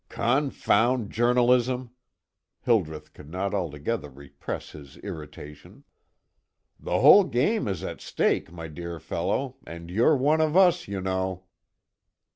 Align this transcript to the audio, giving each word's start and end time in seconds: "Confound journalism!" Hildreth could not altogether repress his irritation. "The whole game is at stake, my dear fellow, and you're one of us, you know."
"Confound 0.09 1.11
journalism!" 1.11 1.91
Hildreth 2.61 3.13
could 3.13 3.29
not 3.29 3.53
altogether 3.53 4.09
repress 4.09 4.71
his 4.71 4.97
irritation. 4.97 5.83
"The 6.79 7.01
whole 7.01 7.23
game 7.23 7.67
is 7.67 7.83
at 7.83 8.01
stake, 8.01 8.51
my 8.51 8.67
dear 8.67 8.99
fellow, 8.99 9.57
and 9.67 9.91
you're 9.91 10.17
one 10.17 10.41
of 10.41 10.57
us, 10.57 10.87
you 10.87 11.01
know." 11.01 11.43